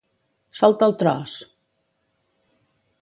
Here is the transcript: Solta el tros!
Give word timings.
Solta 0.61 0.87
el 0.89 0.95
tros! 1.03 1.35